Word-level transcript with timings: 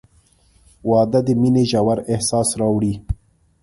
•واده 0.89 1.19
د 1.27 1.29
مینې 1.41 1.63
ژور 1.71 1.99
احساس 2.13 2.49
راوړي. 2.59 2.93